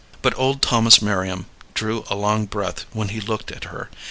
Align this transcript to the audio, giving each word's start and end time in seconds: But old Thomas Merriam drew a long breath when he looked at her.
But 0.23 0.33
old 0.35 0.63
Thomas 0.63 0.99
Merriam 0.99 1.45
drew 1.75 2.03
a 2.09 2.15
long 2.15 2.47
breath 2.47 2.85
when 2.91 3.09
he 3.09 3.21
looked 3.21 3.51
at 3.51 3.65
her. 3.65 3.91